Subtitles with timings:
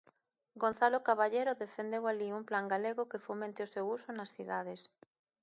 [0.63, 4.81] Gonzalo Caballero defendeu alí un plan galego que fomente o seu uso nas cidades.